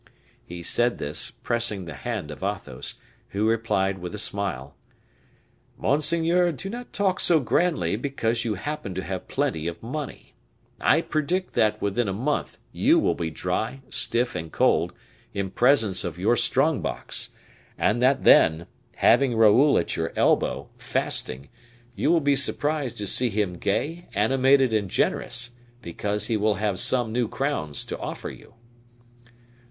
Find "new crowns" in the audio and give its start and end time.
27.13-27.85